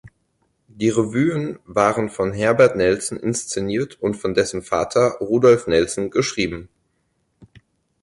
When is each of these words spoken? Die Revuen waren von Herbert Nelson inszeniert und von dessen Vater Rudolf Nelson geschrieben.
Die 0.67 0.89
Revuen 0.89 1.59
waren 1.65 2.09
von 2.09 2.33
Herbert 2.33 2.75
Nelson 2.75 3.19
inszeniert 3.19 4.01
und 4.01 4.15
von 4.15 4.33
dessen 4.33 4.63
Vater 4.63 5.17
Rudolf 5.19 5.67
Nelson 5.67 6.09
geschrieben. 6.09 6.69